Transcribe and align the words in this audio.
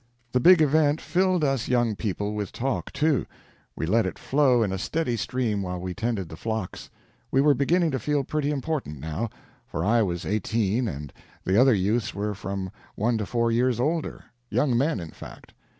The 0.31 0.39
big 0.39 0.63
event 0.63 0.99
filled 0.99 1.43
us 1.43 1.67
young 1.67 1.95
people 1.95 2.33
with 2.33 2.51
talk, 2.51 2.91
too. 2.91 3.27
We 3.75 3.85
let 3.85 4.07
it 4.07 4.17
flow 4.17 4.63
in 4.63 4.71
a 4.71 4.79
steady 4.79 5.15
stream 5.15 5.61
while 5.61 5.79
we 5.79 5.93
tended 5.93 6.27
the 6.27 6.35
flocks. 6.35 6.89
We 7.29 7.39
were 7.39 7.53
beginning 7.53 7.91
to 7.91 7.99
feel 7.99 8.23
pretty 8.23 8.49
important 8.49 8.99
now, 8.99 9.29
for 9.67 9.85
I 9.85 10.01
was 10.01 10.25
eighteen 10.25 10.87
and 10.87 11.13
the 11.43 11.61
other 11.61 11.75
youths 11.75 12.15
were 12.15 12.33
from 12.33 12.71
one 12.95 13.19
to 13.19 13.27
four 13.27 13.51
years 13.51 13.79
older—young 13.79 14.75
men, 14.75 14.99
in 14.99 15.11
fact. 15.11 15.53